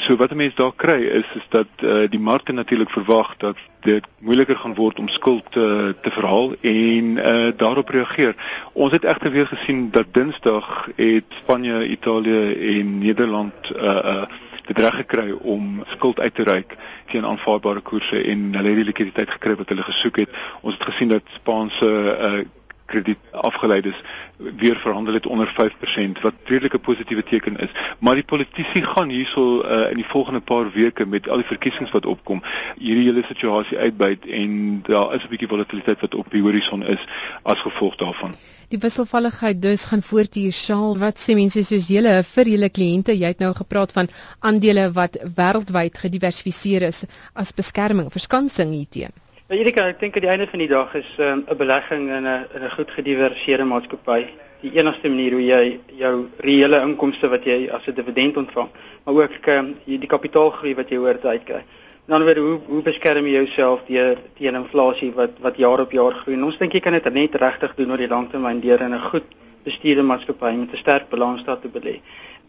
So 0.00 0.16
wat 0.16 0.32
mense 0.32 0.56
daar 0.56 0.72
kry 0.76 1.00
is 1.20 1.28
is 1.36 1.48
dat 1.52 1.82
uh, 1.84 2.04
die 2.08 2.20
markte 2.20 2.54
natuurlik 2.56 2.90
verwag 2.90 3.34
dat 3.42 3.58
dit 3.84 4.06
moeiliker 4.24 4.56
gaan 4.56 4.76
word 4.78 5.02
om 5.02 5.10
skuld 5.12 5.50
te 5.52 5.94
te 6.00 6.10
verhaal 6.14 6.54
en 6.60 7.10
uh, 7.18 7.50
daarop 7.56 7.92
reageer. 7.92 8.38
Ons 8.72 8.96
het 8.96 9.04
egter 9.04 9.34
weer 9.34 9.50
gesien 9.50 9.90
dat 9.90 10.14
Dinsdag 10.16 10.88
het 10.96 11.36
Spanje, 11.42 11.88
Italië 11.88 12.78
en 12.78 12.98
Nederland 12.98 13.74
uh, 13.76 13.98
uh 14.14 14.24
dit 14.72 14.84
reg 14.84 14.94
gekry 15.02 15.30
om 15.32 15.82
skuld 15.86 16.20
uit 16.20 16.34
te 16.34 16.46
reik 16.48 16.76
teen 17.12 17.26
aanvaarbare 17.28 17.80
koerse 17.84 18.22
en 18.22 18.48
hulle 18.56 18.72
het 18.72 18.80
die 18.80 18.88
likwiditeit 18.88 19.30
gekry 19.36 19.54
wat 19.60 19.68
hulle 19.68 19.84
gesoek 19.84 20.22
het. 20.24 20.42
Ons 20.60 20.78
het 20.78 20.88
gesien 20.88 21.12
dat 21.12 21.36
Spaanse 21.36 21.88
uh, 21.88 22.44
krediet 22.86 23.18
afgeleid 23.30 23.86
is 23.86 24.00
weer 24.36 24.76
verhandel 24.76 25.14
het 25.14 25.26
onder 25.26 25.48
5% 25.48 26.20
wat 26.20 26.34
redelike 26.44 26.78
positiewe 26.78 27.22
teken 27.22 27.56
is. 27.56 27.70
Maar 27.98 28.14
die 28.14 28.24
politici 28.24 28.82
gaan 28.82 29.08
hierso 29.08 29.62
uh, 29.62 29.90
in 29.90 29.96
die 29.96 30.06
volgende 30.06 30.40
paar 30.40 30.70
weke 30.72 31.06
met 31.06 31.28
al 31.28 31.42
die 31.42 31.46
verkiesings 31.46 31.90
wat 31.90 32.06
opkom 32.06 32.42
hierdie 32.78 33.04
hele 33.04 33.24
situasie 33.26 33.78
uitbuit 33.78 34.26
en 34.26 34.82
daar 34.88 35.14
is 35.14 35.24
'n 35.24 35.28
bietjie 35.28 35.48
volatiliteit 35.48 36.00
wat 36.00 36.14
op 36.14 36.30
die 36.30 36.42
horison 36.42 36.82
is 36.82 37.06
as 37.42 37.60
gevolg 37.60 37.96
daarvan. 37.96 38.34
Die 38.68 38.78
wisselvalligheid 38.80 39.62
dus 39.62 39.84
gaan 39.84 40.02
voort 40.02 40.34
hier 40.34 40.52
sal 40.52 40.98
wat 40.98 41.18
sê 41.20 41.34
mense 41.36 41.62
soos 41.64 41.88
julle 41.92 42.22
vir 42.28 42.48
julle 42.54 42.70
kliënte 42.78 43.12
jy 43.12 43.32
het 43.34 43.42
nou 43.44 43.52
gepraat 43.54 43.92
van 43.92 44.08
aandele 44.38 44.86
wat 44.92 45.18
wêreldwyd 45.36 45.98
gediversifiseer 45.98 46.82
is 46.88 47.04
as 47.34 47.52
beskerming 47.52 48.08
verskansing 48.12 48.72
hierteen. 48.72 49.12
Ja 49.52 49.58
Erika 49.60 49.82
ek 49.84 49.98
dink 50.00 50.14
aan 50.16 50.24
die 50.24 50.30
einde 50.32 50.46
van 50.48 50.60
die 50.62 50.68
dag 50.70 50.94
is 50.96 51.08
ehm, 51.18 51.42
'n 51.44 51.50
um, 51.52 51.56
belegging 51.60 52.08
in 52.08 52.24
'n 52.24 52.46
in 52.56 52.62
'n 52.64 52.70
goed 52.70 52.90
gediversifiseerde 52.90 53.64
maatskappy 53.64 54.24
die 54.62 54.70
enigste 54.80 55.10
manier 55.12 55.32
hoe 55.32 55.44
jy 55.44 55.80
jou 55.98 56.28
reële 56.38 56.80
inkomste 56.80 57.28
wat 57.28 57.44
jy 57.44 57.68
as 57.68 57.86
'n 57.86 57.94
dividend 57.94 58.36
ontvang 58.36 58.70
maar 59.04 59.14
ook 59.14 59.46
um, 59.46 59.76
die 59.84 60.06
kapitaalgroei 60.14 60.74
wat 60.74 60.88
jy 60.88 60.96
hoort 60.96 61.26
uitkry. 61.26 61.62
Dan 62.06 62.20
nou, 62.20 62.24
weer 62.24 62.38
hoe 62.38 62.60
hoe 62.66 62.82
beskerm 62.82 63.26
jy 63.26 63.44
jouself 63.44 63.80
teen 63.86 64.16
teen 64.38 64.54
inflasie 64.54 65.12
wat 65.12 65.36
wat 65.40 65.56
jaar 65.56 65.80
op 65.80 65.92
jaar 65.92 66.14
groei? 66.14 66.36
En 66.36 66.44
ons 66.44 66.58
dink 66.58 66.72
jy 66.72 66.80
kan 66.80 66.92
dit 66.92 67.12
net 67.12 67.34
regtig 67.34 67.74
doen 67.74 67.90
oor 67.90 67.98
die 67.98 68.08
langtermyn 68.08 68.60
deur 68.60 68.80
in 68.80 68.94
'n 68.94 69.08
goed 69.10 69.28
bestuurde 69.64 70.02
maatskappy 70.02 70.52
met 70.56 70.72
'n 70.72 70.76
sterk 70.76 71.10
balansstaat 71.10 71.60
te 71.60 71.68
belê. 71.68 72.00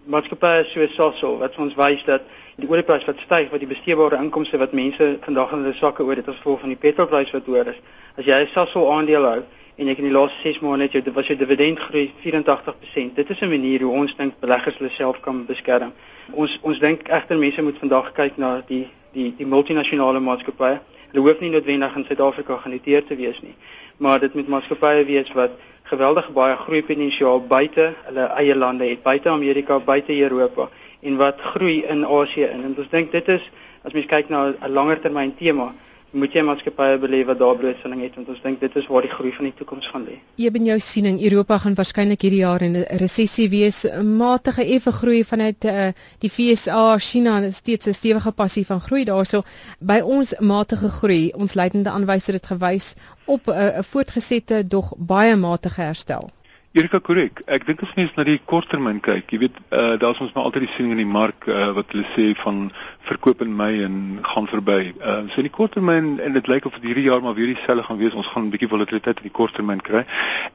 Maatskappye 0.06 0.66
soos 0.68 0.96
Sasol 0.98 1.38
wat 1.40 1.56
ons 1.64 1.76
wys 1.80 2.02
dat 2.04 2.26
die 2.60 2.68
olieprys 2.68 3.06
wat 3.08 3.22
styg, 3.24 3.50
wat 3.54 3.62
die 3.64 3.70
besteedbare 3.70 4.18
inkomste 4.20 4.60
wat 4.60 4.74
mense 4.76 5.06
vandag 5.24 5.54
in 5.56 5.64
hulle 5.64 5.78
sakke 5.78 6.04
oor 6.04 6.20
dit 6.20 6.28
as 6.28 6.42
gevolg 6.42 6.60
van 6.60 6.74
die 6.74 6.80
petrolprys 6.80 7.32
wat 7.32 7.48
hoër 7.48 7.72
is. 7.72 7.80
As 8.20 8.26
jy 8.26 8.42
'n 8.42 8.52
Sasol 8.52 8.92
aandeel 8.92 9.24
hou 9.24 9.44
en 9.78 9.88
ek 9.88 9.98
in 9.98 10.10
die 10.10 10.14
laaste 10.14 10.42
6 10.44 10.60
maande 10.60 10.84
het 10.84 10.94
jy 10.94 11.14
was 11.14 11.28
jou 11.28 11.38
dividend 11.38 11.80
groei 11.80 12.12
84%. 12.22 13.16
Dit 13.16 13.30
is 13.30 13.42
'n 13.42 13.50
manier 13.50 13.82
hoe 13.82 13.94
ons 13.94 14.16
dink 14.16 14.34
beleggers 14.40 14.78
hulle 14.78 14.92
self 14.92 15.22
kan 15.22 15.46
beskerm. 15.46 15.94
Ons 16.32 16.60
ons 16.62 16.80
dink 16.80 17.08
egter 17.08 17.38
mense 17.38 17.62
moet 17.62 17.80
vandag 17.80 18.12
kyk 18.14 18.38
na 18.38 18.62
die 18.68 18.90
die 19.14 19.34
die 19.38 19.46
multinasjonale 19.46 20.20
maatskappye. 20.20 20.80
Hulle 21.12 21.24
hoef 21.24 21.40
nie 21.40 21.50
noodwendig 21.50 21.96
in 21.96 22.06
Suid-Afrika 22.06 22.58
genoteer 22.58 23.06
te 23.06 23.16
wees 23.16 23.42
nie, 23.42 23.56
maar 23.98 24.20
dit 24.20 24.34
moet 24.34 24.48
maatskappye 24.48 25.06
wees 25.06 25.32
wat 25.34 25.52
geweldig 25.84 26.30
baie 26.34 26.56
groeipotensiaal 26.56 27.42
buite 27.48 27.94
hulle 28.06 28.28
eie 28.40 28.56
lande 28.56 28.88
het, 28.88 29.04
buite 29.04 29.30
Amerika, 29.30 29.80
buite 29.80 30.16
Europa 30.22 30.70
en 31.04 31.18
wat 31.18 31.42
groei 31.42 31.84
in 31.84 32.06
Asië 32.06 32.48
in. 32.48 32.64
En 32.64 32.76
ons 32.78 32.90
dink 32.90 33.12
dit 33.12 33.28
is 33.28 33.50
as 33.84 33.94
mens 33.94 34.08
kyk 34.08 34.30
na 34.30 34.54
'n 34.54 34.72
langer 34.72 35.00
termyn 35.02 35.36
tema, 35.36 35.74
moet 36.14 36.36
jy 36.36 36.44
maatskappye 36.46 36.98
belê 37.02 37.24
wat 37.26 37.40
daar 37.42 37.56
blootstelling 37.58 38.02
het 38.06 38.18
want 38.20 38.30
ons 38.34 38.42
dink 38.44 38.60
dit 38.62 38.76
is 38.78 38.88
waar 38.92 39.06
die 39.06 39.12
groei 39.12 39.32
van 39.34 39.48
die 39.50 39.54
toekoms 39.58 39.88
gaan 39.90 40.06
lê. 40.06 40.18
Ben 40.54 40.68
jou 40.70 40.78
siening 40.80 41.18
Europa 41.26 41.58
gaan 41.64 41.78
waarskynlik 41.80 42.22
hierdie 42.22 42.44
jaar 42.44 42.62
in 42.62 42.78
'n 42.78 42.86
resessie 43.02 43.50
wees, 43.50 43.86
matige 44.04 44.66
effe 44.76 44.92
groei 44.92 45.24
vanuit 45.24 45.66
uh, 45.66 45.88
die 46.20 46.30
FSA, 46.30 46.98
China 47.00 47.42
het 47.42 47.56
steeds 47.56 47.88
'n 47.88 47.94
stewige 47.94 48.32
passie 48.32 48.66
van 48.66 48.82
groei 48.82 49.04
daarso. 49.04 49.42
By 49.80 50.00
ons 50.04 50.36
matige 50.40 50.90
groei, 50.90 51.32
ons 51.34 51.54
leidende 51.54 51.90
aanwyser 51.90 52.34
het 52.34 52.46
gewys 52.46 52.94
op 53.26 53.48
'n 53.48 53.52
uh, 53.52 53.82
voortgesette 53.82 54.64
dog 54.64 54.94
baie 54.98 55.36
matige 55.36 55.82
herstel. 55.82 56.30
Erika 56.74 56.98
korrek. 56.98 57.44
Ek 57.54 57.68
dink 57.68 57.84
as 57.86 57.92
mens 57.94 58.16
na 58.18 58.24
die 58.26 58.40
korttermyn 58.50 58.98
kyk, 59.06 59.30
jy 59.30 59.38
weet, 59.44 59.58
uh, 59.78 59.94
daar's 60.02 60.18
ons 60.26 60.32
maar 60.34 60.48
altyd 60.48 60.64
die 60.66 60.72
siening 60.74 60.96
in 60.96 61.04
die 61.04 61.12
mark 61.14 61.46
uh, 61.46 61.68
wat 61.78 61.92
hulle 61.94 62.08
sê 62.16 62.32
van 62.40 62.64
verkoop 63.06 63.44
in 63.46 63.52
Mei 63.54 63.84
en 63.86 63.98
gaan 64.26 64.48
verby. 64.50 64.80
Uh, 64.98 65.20
so 65.30 65.44
in 65.44 65.46
die 65.46 65.54
korttermyn 65.54 66.16
en 66.18 66.34
dit 66.34 66.50
lyk 66.50 66.66
of 66.66 66.74
dit 66.80 66.88
hierdie 66.90 67.04
jaar 67.06 67.22
maar 67.22 67.36
weer 67.38 67.52
dieselfde 67.52 67.84
gaan 67.86 68.00
wees. 68.00 68.18
Ons 68.18 68.32
gaan 68.32 68.48
'n 68.48 68.54
bietjie 68.56 68.72
volatiliteit 68.72 69.22
in 69.22 69.28
die 69.30 69.36
korttermyn 69.38 69.84
kry. 69.86 70.02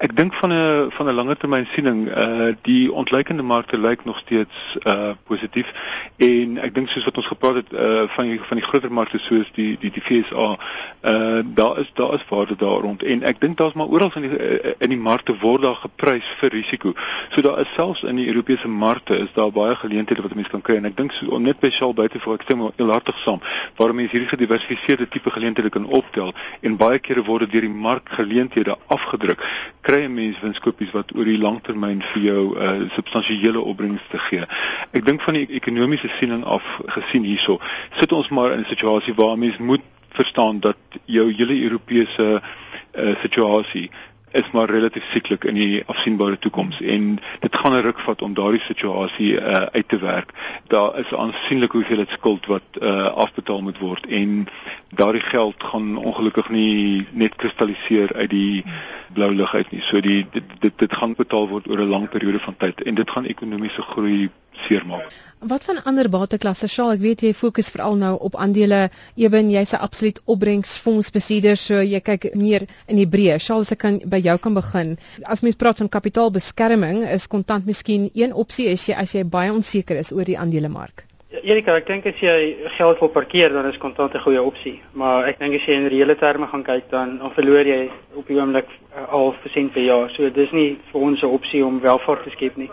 Ek 0.02 0.16
dink 0.18 0.34
van 0.40 0.50
'n 0.50 0.90
van 0.90 1.06
'n 1.06 1.14
langer 1.14 1.38
termyn 1.38 1.68
siening, 1.70 2.10
uh, 2.10 2.50
die 2.66 2.90
ontleikende 2.90 3.46
markte 3.46 3.78
lyk 3.78 4.04
nog 4.04 4.18
steeds 4.18 4.74
uh, 4.82 5.14
positief 5.30 5.70
en 6.18 6.58
ek 6.58 6.74
dink 6.74 6.88
soos 6.88 7.04
wat 7.04 7.16
ons 7.16 7.30
gepraat 7.30 7.62
het 7.62 7.70
uh, 7.72 8.10
van 8.10 8.24
die, 8.26 8.40
van 8.42 8.56
die 8.58 8.66
groter 8.66 8.90
markte 8.90 9.18
soos 9.22 9.46
die 9.54 9.78
die 9.78 9.94
die 9.94 10.02
FSA, 10.02 10.58
uh, 11.06 11.46
daar 11.46 11.78
is 11.78 11.94
daar 11.94 12.14
is 12.14 12.26
waarde 12.28 12.56
daar 12.58 12.82
rond 12.82 13.02
en 13.02 13.22
ek 13.22 13.40
dink 13.40 13.56
daar's 13.56 13.78
maar 13.78 13.86
oral 13.86 14.10
in 14.18 14.26
die 14.26 14.74
in 14.78 14.90
die 14.90 14.98
markte 14.98 15.38
word 15.38 15.62
daar 15.62 15.78
gepraat 15.78 16.07
prys 16.08 16.28
vir 16.40 16.50
risiko. 16.50 16.94
So 17.34 17.42
daar 17.44 17.60
is 17.60 17.72
selfs 17.74 18.02
in 18.02 18.16
die 18.16 18.26
Europese 18.26 18.68
markte 18.68 19.16
is 19.16 19.32
daar 19.34 19.50
baie 19.52 19.74
geleenthede 19.76 20.22
wat 20.22 20.34
mense 20.34 20.50
kan 20.50 20.62
kry 20.64 20.78
en 20.80 20.88
ek 20.88 20.96
dink 20.96 21.12
so 21.12 21.38
net 21.42 21.60
by 21.60 21.68
Shell 21.74 21.92
buite 21.98 22.20
vir 22.24 22.34
ek 22.38 22.46
stem 22.46 22.62
heel 22.78 22.92
hartig 22.94 23.18
saam 23.24 23.42
waar 23.76 23.92
mense 23.98 24.16
hierdie 24.16 24.30
gediversifiseerde 24.30 25.08
tipe 25.12 25.32
geleenthede 25.34 25.72
kan 25.74 25.84
optel 26.00 26.32
en 26.64 26.78
baie 26.80 27.02
kere 27.04 27.26
word 27.28 27.52
deur 27.52 27.66
die 27.66 27.74
mark 27.88 28.08
geleenthede 28.16 28.78
afgedruk. 28.96 29.44
Kry 29.84 30.00
'n 30.06 30.14
mens 30.14 30.40
winskoopies 30.40 30.94
wat 30.96 31.12
oor 31.16 31.28
die 31.28 31.38
langtermyn 31.38 32.00
vir 32.14 32.22
jou 32.22 32.42
'n 32.56 32.88
uh, 32.88 32.90
substansiële 32.96 33.60
opbrengs 33.60 34.08
te 34.10 34.18
gee. 34.18 34.48
Ek 34.92 35.04
dink 35.04 35.20
van 35.20 35.34
die 35.34 35.46
ekonomiese 35.60 36.08
siening 36.18 36.44
af 36.44 36.64
gesien 36.86 37.24
hierso 37.24 37.60
sit 38.00 38.12
ons 38.12 38.28
maar 38.28 38.52
in 38.52 38.64
'n 38.64 38.72
situasie 38.72 39.14
waar 39.14 39.36
mense 39.38 39.62
moet 39.62 39.84
verstaan 40.16 40.60
dat 40.60 40.80
jou 41.04 41.32
hele 41.32 41.62
Europese 41.62 42.40
uh, 42.40 43.14
situasie 43.20 43.90
is 44.30 44.50
maar 44.50 44.70
relatief 44.70 45.10
sieklik 45.10 45.44
in 45.44 45.54
die 45.54 45.82
afsienbare 45.86 46.38
toekoms 46.38 46.80
en 46.80 47.18
dit 47.40 47.56
gaan 47.56 47.72
'n 47.72 47.82
ruk 47.82 48.00
vat 48.00 48.22
om 48.22 48.34
daardie 48.34 48.60
situasie 48.60 49.32
uh, 49.40 49.62
uit 49.62 49.88
te 49.88 49.98
werk. 49.98 50.32
Daar 50.66 50.98
is 50.98 51.14
aansienlik 51.14 51.72
hoeveel 51.72 51.96
dit 51.96 52.10
skuld 52.10 52.46
wat 52.46 52.62
uh, 52.82 53.06
afbetaal 53.06 53.62
moet 53.62 53.78
word 53.78 54.06
en 54.06 54.48
daardie 54.88 55.20
geld 55.22 55.64
gaan 55.64 55.96
ongelukkig 55.96 56.48
nie 56.48 57.06
net 57.12 57.36
kristalliseer 57.36 58.12
uit 58.14 58.30
die 58.30 58.64
blou 59.12 59.34
lug 59.34 59.54
uit 59.54 59.70
nie. 59.70 59.82
So 59.82 60.00
die 60.00 60.26
dit 60.30 60.44
dit, 60.60 60.78
dit 60.78 60.92
gaan 60.92 61.14
betaal 61.14 61.48
word 61.48 61.68
oor 61.68 61.78
'n 61.78 61.88
lang 61.88 62.08
periode 62.08 62.38
van 62.38 62.56
tyd 62.56 62.82
en 62.82 62.94
dit 62.94 63.10
gaan 63.10 63.24
ekonomiese 63.24 63.82
groei 63.82 64.30
seermaak. 64.66 65.14
Wat 65.38 65.64
van 65.64 65.82
ander 65.84 66.08
bateklasse? 66.10 66.66
Sal 66.66 66.90
ek 66.96 67.02
weet 67.02 67.20
jy 67.22 67.30
fokus 67.40 67.68
veral 67.70 67.94
nou 67.94 68.16
op 68.28 68.36
aandele. 68.36 68.88
Ewen 69.14 69.52
jy's 69.54 69.72
'n 69.72 69.84
absoluut 69.86 70.20
opbrengsfondsbestuurder, 70.24 71.56
so 71.56 71.80
jy 71.80 72.00
kyk 72.00 72.34
meer 72.34 72.66
in 72.86 72.96
die 72.96 73.06
breë. 73.06 73.38
As 73.58 73.72
ek 73.72 73.78
kan 73.78 74.00
by 74.04 74.18
jou 74.18 74.38
kan 74.38 74.54
begin. 74.54 74.98
As 75.22 75.42
mens 75.42 75.54
praat 75.54 75.78
van 75.78 75.88
kapitaalbeskerming, 75.88 77.04
is 77.08 77.26
kontant 77.26 77.66
miskien 77.66 78.10
een 78.14 78.32
opsie 78.32 78.72
as 78.72 78.88
jy 78.88 78.94
as 78.94 79.14
jy 79.14 79.24
baie 79.24 79.52
onseker 79.52 79.96
is 79.96 80.12
oor 80.12 80.24
die 80.24 80.38
aandelemark. 80.38 81.04
Ja, 81.30 81.38
Erika, 81.42 81.74
ek 81.76 81.86
dink 81.86 82.06
as 82.06 82.20
jy 82.24 82.68
geld 82.78 83.00
wil 83.00 83.10
parkeer, 83.12 83.52
dan 83.52 83.66
is 83.66 83.78
kontant 83.78 84.14
'n 84.14 84.20
goeie 84.26 84.42
opsie. 84.42 84.80
Maar 84.92 85.26
ek 85.28 85.38
dink 85.38 85.54
as 85.54 85.66
jy 85.66 85.74
in 85.74 85.86
reële 85.86 86.16
terme 86.16 86.46
gaan 86.46 86.64
kyk, 86.64 86.90
dan 86.90 87.18
dan 87.18 87.30
verloor 87.30 87.66
jy 87.66 87.90
op 88.14 88.26
die 88.26 88.40
oomblik 88.40 88.66
uh, 88.96 89.12
al 89.12 89.34
1% 89.34 89.72
per 89.72 89.82
jaar. 89.82 90.10
So 90.10 90.30
dis 90.30 90.50
nie 90.50 90.78
vir 90.90 91.00
ons 91.00 91.22
'n 91.22 91.26
opsie 91.26 91.64
om 91.64 91.80
welvaart 91.80 92.24
te 92.24 92.30
skep 92.30 92.56
nie. 92.56 92.70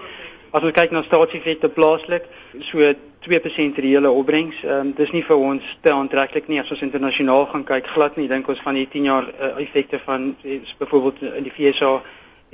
As 0.56 0.64
ons 0.64 0.72
kyk 0.72 0.94
na 0.96 1.02
staatseffekte 1.04 1.68
plaaslik, 1.76 2.30
so 2.64 2.80
2% 3.26 3.80
reële 3.84 4.10
opbrengs. 4.10 4.62
Ehm 4.64 4.86
um, 4.88 4.92
dis 4.96 5.12
nie 5.12 5.24
vir 5.28 5.36
ons 5.36 5.72
te 5.84 5.92
aantreklik 5.92 6.48
nie 6.48 6.62
as 6.62 6.70
ons 6.72 6.84
internasionaal 6.86 7.50
gaan 7.52 7.66
kyk 7.68 7.90
glad 7.92 8.16
nie. 8.16 8.30
Dink 8.32 8.48
ons 8.48 8.62
van 8.64 8.78
die 8.80 8.86
10 8.88 9.10
jaar 9.10 9.28
uh, 9.28 9.50
effekte 9.60 10.00
van 10.06 10.30
byvoorbeeld 10.80 11.20
in 11.42 11.44
die 11.44 11.52
FSA 11.52 11.90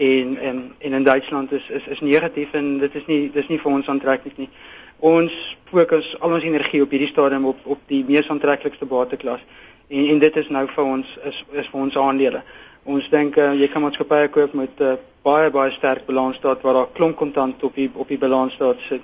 en 0.08 0.38
en 0.38 0.64
en 0.80 0.98
in 0.98 1.04
Duitsland 1.04 1.52
is 1.52 1.70
is 1.70 1.88
is 1.88 2.02
negatief 2.02 2.54
en 2.58 2.80
dit 2.80 2.96
is 2.96 3.06
nie 3.06 3.20
dis 3.36 3.48
nie 3.54 3.60
vir 3.60 3.72
ons 3.72 3.94
aantreklik 3.94 4.42
nie. 4.42 4.50
Ons 4.98 5.38
fokus 5.70 6.16
al 6.20 6.34
ons 6.40 6.50
energie 6.50 6.82
op 6.82 6.90
hierdie 6.90 7.12
stadium 7.14 7.46
op 7.54 7.62
op 7.66 7.86
die 7.94 8.02
mees 8.08 8.34
aantreklikste 8.34 8.90
bateklas 8.90 9.46
en 9.90 10.10
en 10.16 10.26
dit 10.26 10.42
is 10.42 10.50
nou 10.50 10.66
vir 10.68 10.84
ons 10.98 11.18
is 11.30 11.46
is 11.54 11.70
vir 11.70 11.82
ons 11.86 12.02
aandele. 12.08 12.42
Ons 12.84 13.14
dink 13.14 13.38
uh, 13.38 13.54
jy 13.54 13.70
kan 13.70 13.86
maatskappye 13.86 14.34
koop 14.34 14.58
met 14.58 14.82
uh, 14.82 14.98
baie 15.24 15.52
baie 15.54 15.72
sterk 15.72 16.06
balansstaat 16.06 16.62
waar 16.66 16.74
daar 16.74 16.94
klomp 16.98 17.16
kontant 17.16 17.64
op 17.64 17.76
die 17.76 17.90
op 17.94 18.08
die 18.10 18.18
balansstaat 18.18 18.80
sit 18.88 19.02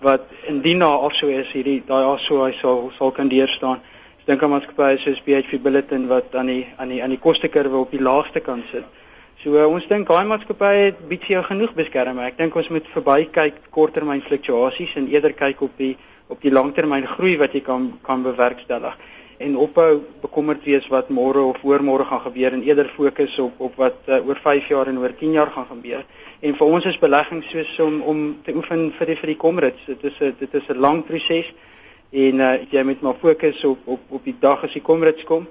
wat 0.00 0.28
indien 0.46 0.78
daar 0.78 1.06
afsou 1.08 1.30
is 1.32 1.50
hierdie 1.52 1.80
daai 1.86 2.04
afsou 2.04 2.42
hy 2.44 2.52
sal 2.60 2.90
sal 2.98 3.10
kan 3.10 3.28
deurstaan. 3.28 3.80
Ek 4.20 4.26
dink 4.30 4.42
aan 4.42 4.52
maatskappye 4.52 5.00
soos 5.02 5.22
BHP 5.24 5.58
Billiton 5.62 6.06
wat 6.12 6.34
aan 6.34 6.52
die 6.52 6.66
aan 6.76 6.92
die 6.94 7.02
aan 7.02 7.14
die 7.14 7.22
kostekurwe 7.22 7.82
op 7.82 7.90
die 7.90 8.02
laagste 8.02 8.40
kant 8.40 8.64
sit. 8.70 8.84
So 9.42 9.56
uh, 9.56 9.66
ons 9.66 9.86
dink 9.88 10.08
daai 10.08 10.26
maatskappye 10.26 10.92
vir 11.08 11.30
jou 11.34 11.42
genoeg 11.48 11.74
beskerming. 11.74 12.26
Ek 12.26 12.38
dink 12.38 12.56
ons 12.56 12.70
moet 12.70 12.86
verby 12.94 13.26
kyk 13.32 13.58
korttermyn 13.70 14.22
fluktuasies 14.22 14.94
en 15.00 15.10
eerder 15.10 15.34
kyk 15.34 15.62
op 15.66 15.74
die 15.78 15.96
op 16.28 16.42
die 16.42 16.50
langtermyn 16.50 17.06
groei 17.06 17.36
wat 17.38 17.54
jy 17.54 17.62
kan 17.66 17.92
kan 18.06 18.22
bewerkstellig 18.22 18.94
en 19.38 19.56
ophou 19.56 20.02
bekommerd 20.20 20.64
wees 20.64 20.86
wat 20.88 21.08
môre 21.08 21.42
of 21.44 21.62
oormôre 21.64 22.06
gaan 22.08 22.20
gebeur 22.20 22.52
en 22.52 22.62
eerder 22.62 22.88
fokus 22.88 23.38
op 23.38 23.60
op 23.60 23.76
wat 23.76 23.98
uh, 24.08 24.20
oor 24.26 24.40
5 24.42 24.68
jaar 24.68 24.86
en 24.86 24.98
oor 24.98 25.14
10 25.14 25.32
jaar 25.32 25.50
gaan 25.50 25.66
gebeur. 25.70 26.04
En 26.40 26.56
vir 26.56 26.66
ons 26.66 26.84
is 26.84 26.98
belegging 26.98 27.44
soos 27.44 27.78
om 27.80 28.00
om 28.02 28.24
te 28.44 28.54
oefen 28.56 28.90
vir 28.98 29.12
die 29.12 29.16
vir 29.16 29.32
die 29.32 29.40
komrits. 29.44 29.84
Dit 29.86 30.04
is 30.04 30.20
'n 30.20 30.34
dit 30.38 30.54
is 30.54 30.68
'n 30.68 30.80
lang 30.80 31.04
proses 31.04 31.52
en 32.12 32.40
uh, 32.40 32.54
jy 32.70 32.82
moet 32.82 33.00
maar 33.00 33.20
fokus 33.20 33.64
op 33.64 33.78
op 33.84 34.00
op 34.08 34.24
die 34.24 34.36
dag 34.40 34.64
as 34.64 34.72
die 34.72 34.82
komrits 34.82 35.24
kom 35.24 35.46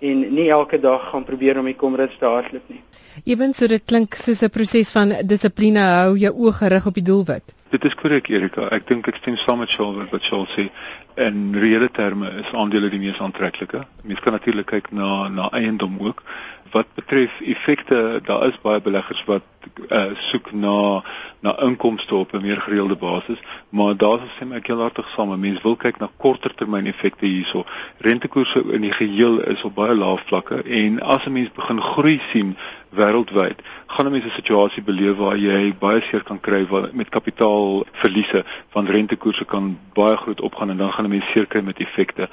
en 0.00 0.20
nie 0.34 0.48
elke 0.50 0.80
dag 0.80 1.10
gaan 1.10 1.24
probeer 1.24 1.58
om 1.58 1.68
die 1.68 1.76
komrits 1.76 2.18
te 2.18 2.26
hardloop 2.26 2.68
nie. 2.72 2.80
Ewen 3.24 3.52
so 3.54 3.66
dit 3.68 3.84
klink 3.84 4.14
soos 4.14 4.42
'n 4.42 4.50
proses 4.50 4.92
van 4.92 5.14
dissipline 5.24 5.80
hou 5.80 6.16
jou 6.16 6.32
oë 6.32 6.52
gerig 6.52 6.86
op 6.86 6.94
die 6.94 7.04
doelwit. 7.04 7.54
Dit 7.70 7.84
is 7.84 7.94
korrek 7.94 8.28
Erika. 8.28 8.68
Ek 8.74 8.86
dink 8.88 9.08
ek 9.08 9.16
stem 9.16 9.36
saam 9.36 9.58
met 9.58 9.68
Shaul 9.68 10.06
wat 10.10 10.22
Shaul 10.22 10.46
sê. 10.46 10.70
In 11.16 11.54
reële 11.54 11.88
terme 11.90 12.30
is 12.40 12.52
aandele 12.52 12.88
die 12.90 12.98
mees 12.98 13.20
aantreklike. 13.20 13.84
Mens 14.02 14.20
kan 14.20 14.32
natuurlik 14.32 14.66
kyk 14.66 14.90
na 14.92 15.28
na 15.28 15.48
eiendom 15.52 15.98
ook. 16.00 16.22
Wat 16.70 16.86
betref 16.94 17.40
effekte, 17.40 18.20
daar 18.24 18.46
is 18.46 18.60
baie 18.60 18.80
beleggers 18.80 19.24
wat 19.24 19.42
uh, 19.88 20.04
soek 20.14 20.52
na 20.52 21.02
na 21.40 21.60
inkomste 21.60 22.14
op 22.14 22.32
'n 22.32 22.40
meer 22.40 22.60
gereelde 22.60 22.96
basis, 22.96 23.38
maar 23.68 23.96
daar 23.96 24.18
is 24.24 24.36
sê 24.38 24.52
ek 24.52 24.66
heel 24.66 24.80
hartig 24.80 25.08
saam, 25.08 25.40
mense 25.40 25.62
wil 25.62 25.76
kyk 25.76 25.98
na 25.98 26.08
korter 26.16 26.54
termyn 26.54 26.86
effekte 26.86 27.26
hierso. 27.26 27.64
Rentekoerse 27.98 28.64
in 28.72 28.80
die 28.80 28.92
geheel 28.92 29.40
is 29.40 29.64
op 29.64 29.74
baie 29.74 29.94
lae 29.94 30.16
vlakke 30.16 30.62
en 30.62 31.00
as 31.00 31.26
'n 31.26 31.32
mens 31.32 31.52
begin 31.52 31.80
groei 31.80 32.20
sien 32.30 32.56
wêreldwyd, 32.90 33.58
gaan 33.86 34.06
'n 34.06 34.12
mens 34.12 34.24
'n 34.24 34.30
situasie 34.30 34.82
beleef 34.82 35.16
waar 35.16 35.36
jy 35.36 35.74
baie 35.78 36.00
seer 36.00 36.22
kan 36.22 36.40
kry 36.40 36.66
met 36.92 37.08
kapitaalverliese 37.08 38.44
want 38.72 38.88
rentekoerse 38.88 39.44
kan 39.44 39.78
baie 39.94 40.16
groot 40.16 40.40
opgaan 40.40 40.70
en 40.70 40.76
dan 40.76 40.92
gaan 40.92 41.04
'n 41.04 41.10
mens 41.10 41.30
seer 41.30 41.46
kry 41.46 41.60
met 41.60 41.78
effekte. 41.78 42.28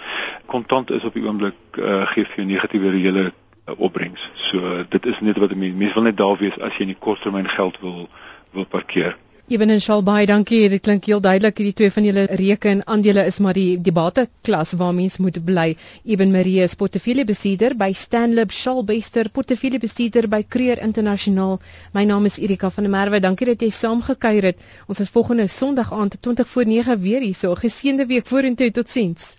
Kontant 0.46 0.92
is 0.92 1.04
op 1.04 1.14
die 1.14 1.26
oomblik 1.26 1.56
uh, 1.80 2.08
gee 2.08 2.26
vir 2.26 2.36
jou 2.36 2.46
negatiewe 2.46 2.90
reële 2.90 3.34
opbrengs. 3.76 4.30
So 4.50 4.84
dit 4.90 5.06
is 5.06 5.20
net 5.20 5.38
wat 5.38 5.56
mense 5.56 5.76
mens 5.76 5.94
wil 5.94 6.04
net 6.04 6.18
daar 6.18 6.38
wees 6.38 6.60
as 6.60 6.76
jy 6.78 6.88
in 6.88 6.94
die 6.96 7.00
korttermyn 7.00 7.50
geld 7.50 7.80
wil 7.82 8.08
wil 8.52 8.66
parkeer. 8.66 9.18
Eben 9.48 9.70
en 9.70 9.80
Shalbai, 9.82 10.26
dankie. 10.26 10.70
Dit 10.70 10.82
klink 10.84 11.06
heel 11.08 11.22
duidelik 11.24 11.60
hierdie 11.62 11.76
twee 11.80 11.92
van 11.96 12.04
julle 12.04 12.26
reke 12.40 12.68
en 12.68 12.82
aandele 12.84 13.24
is 13.30 13.38
maar 13.40 13.56
die 13.56 13.78
die 13.80 13.94
bateklas 13.96 14.74
waar 14.82 14.92
mens 14.98 15.16
moet 15.24 15.40
bly. 15.46 15.78
Eben 16.04 16.34
Marie 16.34 16.58
is 16.66 16.76
portefeuillebesitter 16.76 17.78
by 17.80 17.94
Stanlib 17.96 18.52
Shalbester, 18.52 19.32
portefeuillebesitter 19.32 20.28
by 20.28 20.42
Creer 20.44 20.84
Internasionaal. 20.84 21.62
My 21.96 22.04
naam 22.04 22.28
is 22.28 22.42
Erika 22.44 22.70
van 22.76 22.90
der 22.90 22.96
Merwe. 22.98 23.24
Dankie 23.24 23.48
dat 23.54 23.64
jy 23.64 23.72
saamgekuier 23.72 24.52
het. 24.52 24.70
Ons 24.88 25.00
is 25.00 25.16
volgende 25.16 25.48
Sondag 25.48 25.96
aand 25.96 26.20
20 26.22 26.48
voor 26.52 26.68
9 26.68 27.00
weer 27.08 27.24
hier. 27.24 27.34
So 27.34 27.56
geseënde 27.56 28.12
week 28.12 28.28
vorentoe. 28.28 28.72
Totsiens. 28.72 29.38